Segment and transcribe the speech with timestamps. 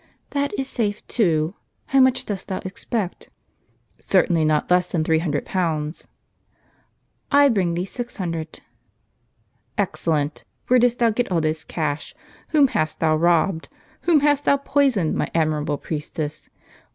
[0.31, 1.53] That is safe too.
[1.85, 3.29] How much dost thou expect?
[3.99, 6.07] ""Certainly not less than three hundred pounds."*"
[7.41, 8.61] I bring thee six hundred."
[9.77, 10.43] "Excellent!
[10.65, 12.15] where didst thou get all this cash?
[12.47, 13.69] Whom hast thou robbed?
[14.09, 16.49] whom hast thou poisoned, my admirable priestess